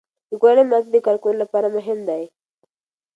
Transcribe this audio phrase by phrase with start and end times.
[0.29, 2.23] د کورنۍ ملاتړ د کارکوونکو لپاره مهم دی.